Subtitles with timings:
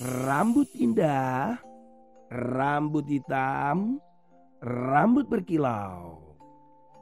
[0.00, 1.60] Rambut indah,
[2.32, 4.00] rambut hitam,
[4.64, 6.40] rambut berkilau.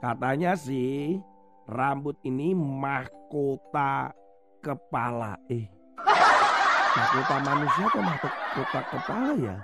[0.03, 1.23] Katanya sih,
[1.71, 4.11] rambut ini mahkota
[4.59, 5.39] kepala.
[5.47, 5.71] Eh,
[6.99, 9.57] mahkota manusia atau mahkota kepala ya?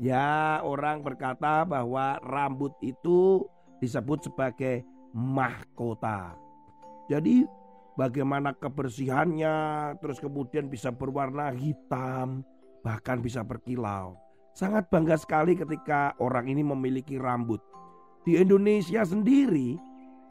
[0.00, 0.28] Ya,
[0.64, 3.44] orang berkata bahwa rambut itu
[3.84, 4.80] disebut sebagai
[5.12, 6.32] mahkota.
[7.12, 7.44] Jadi
[8.00, 9.56] bagaimana kebersihannya,
[10.00, 12.44] terus kemudian bisa berwarna hitam,
[12.84, 14.16] bahkan bisa berkilau.
[14.56, 17.60] Sangat bangga sekali ketika orang ini memiliki rambut.
[18.24, 19.76] Di Indonesia sendiri,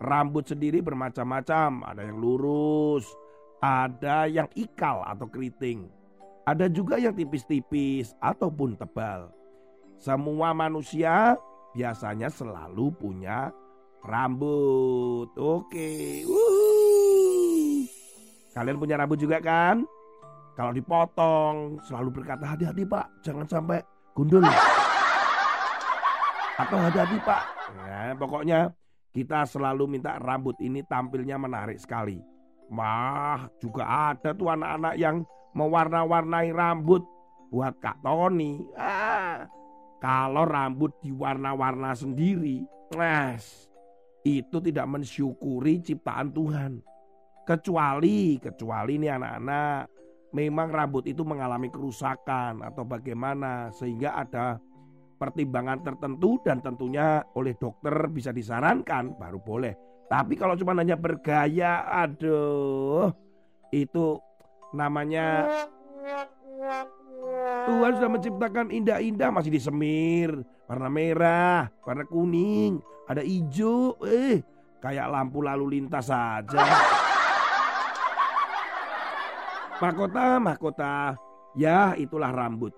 [0.02, 1.86] rambut sendiri bermacam-macam.
[1.86, 3.06] Ada yang lurus,
[3.62, 5.88] ada yang ikal atau keriting.
[6.46, 9.30] Ada juga yang tipis-tipis ataupun tebal.
[10.02, 11.38] Semua manusia
[11.74, 13.50] biasanya selalu punya
[14.06, 15.34] rambut.
[15.38, 16.22] Oke.
[16.26, 17.86] Wuh.
[18.54, 19.86] Kalian punya rambut juga kan?
[20.56, 23.84] Kalau dipotong selalu berkata hati-hati pak, jangan sampai
[24.16, 24.40] gundul.
[26.64, 27.44] Atau hati-hati pak.
[27.76, 28.72] Nah, pokoknya
[29.12, 32.24] kita selalu minta rambut ini tampilnya menarik sekali.
[32.72, 35.28] Wah, juga ada tuh anak-anak yang
[35.60, 37.04] mewarna-warnai rambut
[37.52, 38.64] buat Kak Tony.
[38.80, 39.52] Ah,
[40.00, 42.64] kalau rambut diwarna-warna sendiri,
[42.96, 43.68] mas,
[44.24, 46.80] itu tidak mensyukuri ciptaan Tuhan.
[47.44, 49.95] Kecuali, kecuali ini anak-anak
[50.36, 54.60] memang rambut itu mengalami kerusakan atau bagaimana sehingga ada
[55.16, 59.74] pertimbangan tertentu dan tentunya oleh dokter bisa disarankan baru boleh.
[60.12, 63.16] Tapi kalau cuma hanya bergaya, aduh,
[63.72, 64.20] itu
[64.76, 65.48] namanya
[67.66, 74.44] Tuhan sudah menciptakan indah-indah masih disemir warna merah, warna kuning, ada hijau, eh
[74.84, 76.62] kayak lampu lalu lintas saja.
[79.76, 81.20] Mahkota, mahkota,
[81.52, 82.72] ya itulah rambut.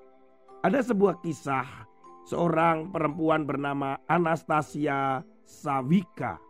[0.66, 1.85] Ada sebuah kisah
[2.25, 6.41] seorang perempuan bernama Anastasia Savika.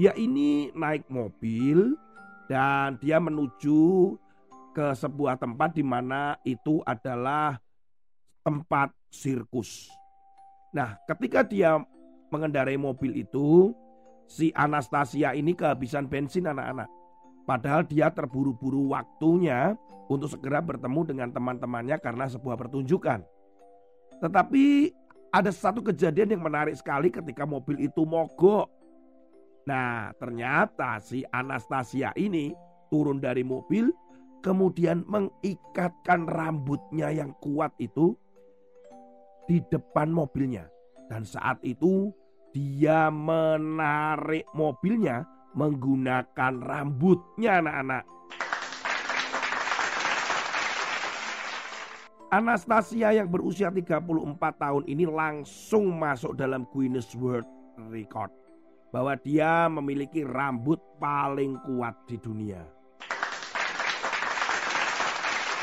[0.00, 1.92] Dia ini naik mobil
[2.48, 4.16] dan dia menuju
[4.72, 7.60] ke sebuah tempat di mana itu adalah
[8.48, 9.92] tempat sirkus.
[10.72, 11.76] Nah, ketika dia
[12.32, 13.76] mengendarai mobil itu,
[14.24, 16.88] si Anastasia ini kehabisan bensin anak-anak.
[17.46, 19.78] Padahal dia terburu-buru waktunya
[20.10, 23.22] untuk segera bertemu dengan teman-temannya karena sebuah pertunjukan.
[24.18, 24.90] Tetapi
[25.30, 28.66] ada satu kejadian yang menarik sekali ketika mobil itu mogok.
[29.66, 32.54] Nah, ternyata si Anastasia ini
[32.90, 33.90] turun dari mobil,
[34.42, 38.14] kemudian mengikatkan rambutnya yang kuat itu
[39.46, 40.66] di depan mobilnya.
[41.06, 42.10] Dan saat itu
[42.50, 48.04] dia menarik mobilnya menggunakan rambutnya anak-anak.
[52.28, 57.48] Anastasia yang berusia 34 tahun ini langsung masuk dalam Guinness World
[57.88, 58.28] Record.
[58.92, 62.60] Bahwa dia memiliki rambut paling kuat di dunia.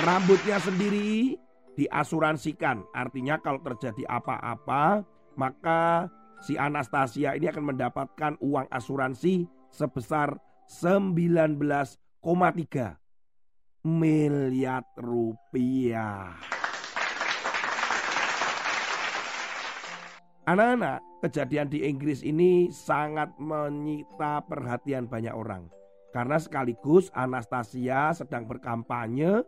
[0.01, 1.37] Rambutnya sendiri
[1.77, 2.81] diasuransikan.
[2.97, 5.05] Artinya kalau terjadi apa-apa
[5.37, 6.09] maka
[6.41, 10.37] si Anastasia ini akan mendapatkan uang asuransi sebesar
[10.69, 11.57] 19,3
[13.83, 16.37] miliar rupiah.
[20.43, 25.71] Anak-anak, kejadian di Inggris ini sangat menyita perhatian banyak orang.
[26.13, 29.41] Karena sekaligus Anastasia sedang berkampanye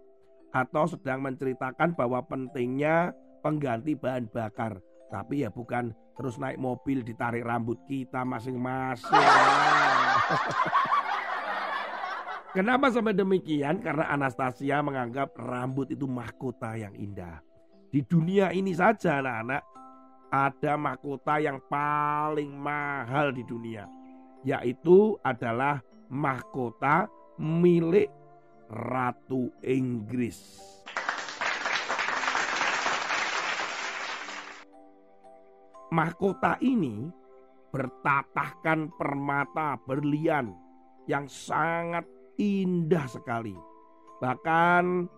[0.55, 3.11] atau sedang menceritakan bahwa pentingnya
[3.43, 4.79] pengganti bahan bakar.
[5.11, 9.13] Tapi ya bukan terus naik mobil ditarik rambut kita masing-masing.
[12.55, 13.83] Kenapa sampai demikian?
[13.83, 17.43] Karena Anastasia menganggap rambut itu mahkota yang indah.
[17.91, 19.63] Di dunia ini saja anak-anak
[20.31, 23.83] ada mahkota yang paling mahal di dunia.
[24.47, 28.07] Yaitu adalah mahkota milik
[28.71, 30.63] Ratu Inggris.
[35.91, 37.11] Mahkota ini
[37.75, 40.55] bertatahkan permata berlian
[41.11, 42.07] yang sangat
[42.39, 43.51] indah sekali.
[44.23, 45.11] Bahkan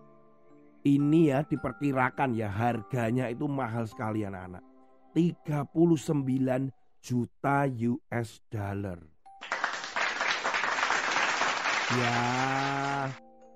[0.82, 4.66] ini ya diperkirakan ya harganya itu mahal sekali anak-anak.
[5.14, 8.98] 39 juta US dollar.
[11.94, 12.20] Ya,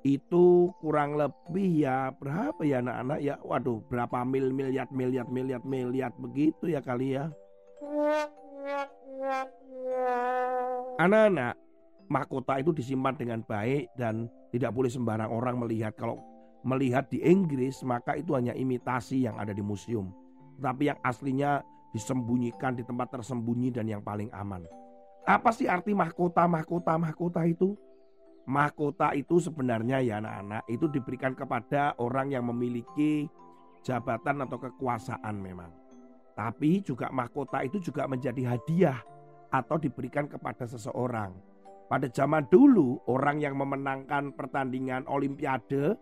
[0.06, 3.34] itu kurang lebih ya berapa ya anak-anak ya?
[3.43, 7.34] Waduh, berapa mil miliar miliar miliar miliar begitu ya kali ya.
[11.03, 11.55] Anak-anak,
[12.06, 15.97] mahkota itu disimpan dengan baik dan tidak boleh sembarang orang melihat.
[15.99, 16.20] Kalau
[16.62, 20.14] melihat di Inggris, maka itu hanya imitasi yang ada di museum.
[20.62, 24.65] Tapi yang aslinya disembunyikan di tempat tersembunyi dan yang paling aman.
[25.26, 27.75] Apa sih arti mahkota, mahkota, mahkota itu?
[28.43, 33.31] Mahkota itu sebenarnya ya anak-anak itu diberikan kepada orang yang memiliki
[33.87, 35.81] jabatan atau kekuasaan memang.
[36.32, 38.99] Tapi juga mahkota itu juga menjadi hadiah
[39.52, 41.37] atau diberikan kepada seseorang.
[41.93, 45.93] Pada zaman dulu orang yang memenangkan pertandingan olimpiade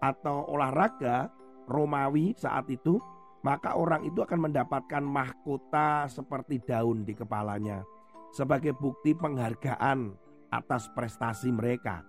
[0.00, 1.28] atau olahraga
[1.68, 2.96] Romawi saat itu
[3.44, 7.84] maka orang itu akan mendapatkan mahkota seperti daun di kepalanya
[8.32, 10.16] sebagai bukti penghargaan
[10.48, 12.02] atas prestasi mereka.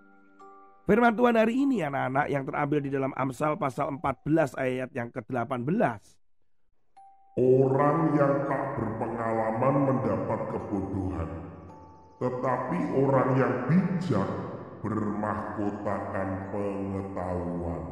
[0.88, 6.15] Firman Tuhan hari ini anak-anak yang terambil di dalam Amsal pasal 14 ayat yang ke-18.
[7.36, 11.28] Orang yang tak berpengalaman mendapat kebodohan,
[12.16, 14.30] tetapi orang yang bijak
[14.80, 17.84] bermahkotakan pengetahuan.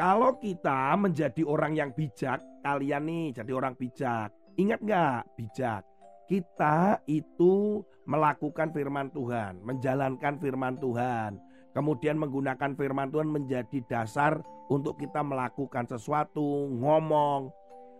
[0.00, 4.32] Kalau kita menjadi orang yang bijak, kalian nih jadi orang bijak.
[4.56, 5.84] Ingat nggak bijak?
[6.24, 11.36] Kita itu melakukan firman Tuhan, menjalankan firman Tuhan.
[11.76, 14.40] Kemudian menggunakan firman Tuhan menjadi dasar
[14.72, 17.52] untuk kita melakukan sesuatu, ngomong.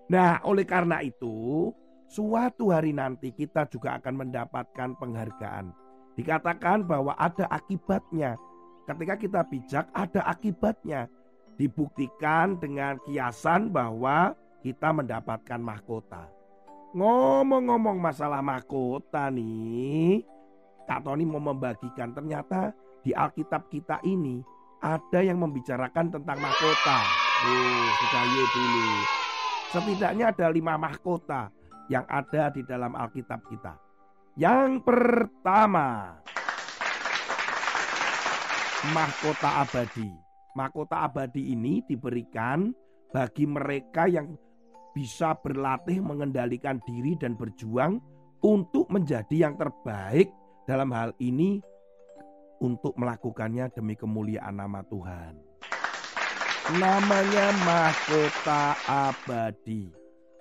[0.06, 1.70] Nah, oleh karena itu,
[2.06, 5.74] suatu hari nanti kita juga akan mendapatkan penghargaan.
[6.14, 8.38] Dikatakan bahwa ada akibatnya.
[8.86, 11.10] Ketika kita bijak, ada akibatnya
[11.58, 16.30] dibuktikan dengan kiasan bahwa kita mendapatkan mahkota.
[16.94, 20.22] Ngomong-ngomong masalah mahkota nih,
[20.86, 22.70] Kak Tony mau membagikan ternyata
[23.02, 24.40] di Alkitab kita ini
[24.80, 26.98] ada yang membicarakan tentang mahkota.
[27.42, 29.25] Oh, sudayo dulu.
[29.74, 31.50] Setidaknya ada lima mahkota
[31.90, 33.74] yang ada di dalam Alkitab kita.
[34.36, 36.20] Yang pertama,
[38.92, 40.26] mahkota abadi
[40.56, 42.72] mahkota abadi ini diberikan
[43.12, 44.32] bagi mereka yang
[44.96, 48.00] bisa berlatih mengendalikan diri dan berjuang
[48.40, 50.32] untuk menjadi yang terbaik
[50.64, 51.60] dalam hal ini
[52.64, 55.45] untuk melakukannya demi kemuliaan nama Tuhan.
[56.66, 59.86] Namanya mahkota abadi.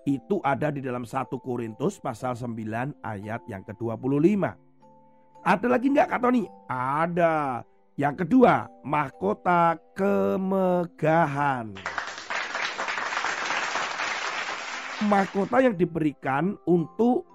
[0.09, 4.41] Itu ada di dalam 1 Korintus pasal 9 ayat yang ke-25.
[5.45, 6.49] Ada lagi enggak Kak Tony?
[6.65, 7.61] Ada.
[7.93, 11.77] Yang kedua, mahkota kemegahan.
[15.05, 17.29] Mahkota yang diberikan untuk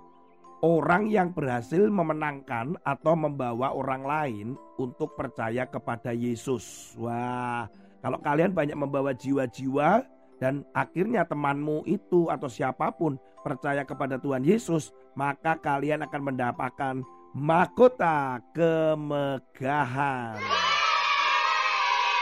[0.67, 4.49] orang yang berhasil memenangkan atau membawa orang lain
[4.83, 6.99] untuk percaya kepada Yesus.
[6.99, 7.71] Wah,
[8.01, 10.05] kalau kalian banyak membawa jiwa-jiwa
[10.41, 17.05] dan akhirnya temanmu itu atau siapa pun percaya kepada Tuhan Yesus, maka kalian akan mendapatkan
[17.37, 20.41] mahkota kemegahan.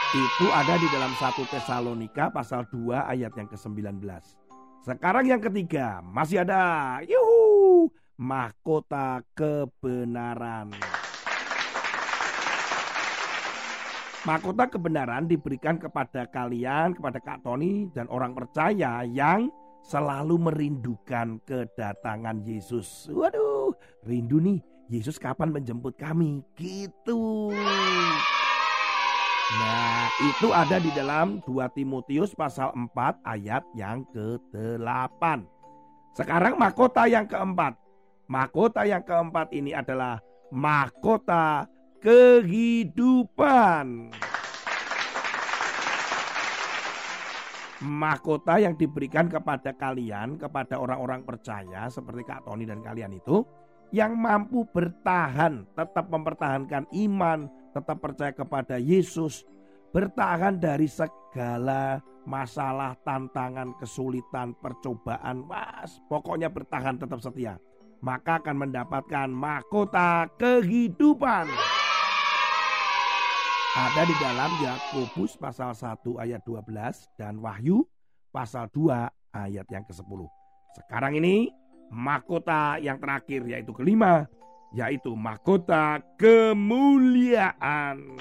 [0.09, 4.01] Itu ada di dalam satu Tesalonika pasal 2 ayat yang ke-19.
[4.81, 6.97] Sekarang yang ketiga, masih ada.
[7.05, 10.73] Yuhu, mahkota kebenaran.
[14.27, 19.47] Mahkota kebenaran diberikan kepada kalian, kepada Kak Tony dan orang percaya yang
[19.79, 23.07] selalu merindukan kedatangan Yesus.
[23.07, 23.71] Waduh,
[24.03, 24.59] rindu nih
[24.91, 26.43] Yesus kapan menjemput kami?
[26.59, 27.55] Gitu.
[29.49, 35.23] Nah, itu ada di dalam 2 Timotius pasal 4 ayat yang ke-8.
[36.11, 37.79] Sekarang mahkota yang keempat.
[38.27, 40.19] Mahkota yang keempat ini adalah
[40.51, 41.65] mahkota
[41.99, 43.87] kehidupan.
[47.79, 53.47] Mahkota yang diberikan kepada kalian, kepada orang-orang percaya seperti Kak Tony dan kalian itu
[53.95, 59.47] yang mampu bertahan, tetap mempertahankan iman, tetap percaya kepada Yesus,
[59.95, 67.57] bertahan dari segala masalah, tantangan, kesulitan, percobaan, mas, pokoknya bertahan tetap setia.
[67.99, 71.68] Maka akan mendapatkan mahkota kehidupan.
[73.69, 76.73] Ada di dalam Yakobus pasal 1 ayat 12
[77.21, 77.85] dan Wahyu
[78.33, 78.89] pasal 2
[79.29, 80.25] ayat yang ke-10.
[80.73, 81.53] Sekarang ini
[81.93, 84.25] mahkota yang terakhir yaitu kelima,
[84.73, 88.17] yaitu mahkota kemuliaan.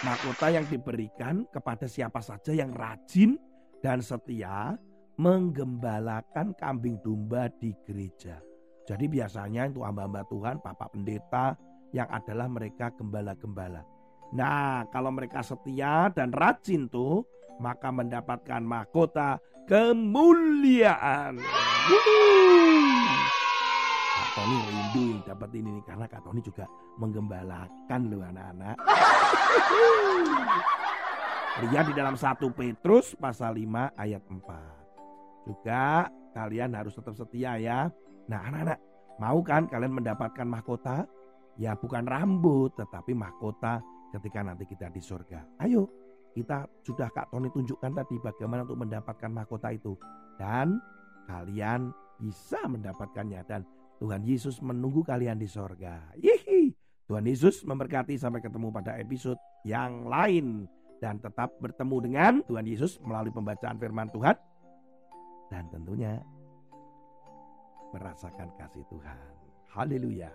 [0.00, 3.36] Mahkota yang diberikan kepada siapa saja yang rajin
[3.84, 4.72] dan setia
[5.20, 8.40] menggembalakan kambing domba di gereja.
[8.88, 13.84] Jadi biasanya itu hamba-hamba Tuhan, Bapak Pendeta yang adalah mereka gembala-gembala.
[14.34, 17.24] Nah, kalau mereka setia dan rajin tuh,
[17.58, 21.40] maka mendapatkan mahkota kemuliaan.
[24.18, 26.68] Kak Tony rindu dapat ini nih karena Kak Tony juga
[27.00, 28.76] menggembalakan loh anak-anak.
[31.58, 35.48] Lihat di dalam 1 Petrus pasal 5 ayat 4.
[35.48, 37.90] Juga kalian harus tetap setia ya.
[38.30, 38.78] Nah anak-anak
[39.18, 41.08] mau kan kalian mendapatkan mahkota?
[41.58, 43.82] Ya bukan rambut tetapi mahkota
[44.14, 45.58] ketika nanti kita di surga.
[45.58, 45.90] Ayo,
[46.32, 49.98] kita sudah Kak Tony tunjukkan tadi bagaimana untuk mendapatkan mahkota itu.
[50.38, 50.78] Dan
[51.26, 51.90] kalian
[52.22, 53.66] bisa mendapatkannya dan
[53.98, 56.14] Tuhan Yesus menunggu kalian di surga.
[56.18, 56.70] Yihi.
[57.08, 60.68] Tuhan Yesus memberkati sampai ketemu pada episode yang lain
[61.00, 64.36] dan tetap bertemu dengan Tuhan Yesus melalui pembacaan firman Tuhan
[65.48, 66.20] dan tentunya
[67.96, 69.32] merasakan kasih Tuhan.
[69.72, 70.28] Haleluya.